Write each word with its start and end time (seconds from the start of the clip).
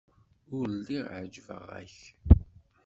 Ur 0.55 0.65
lliɣ 0.77 1.05
ɛejbeɣ-ak. 1.17 1.97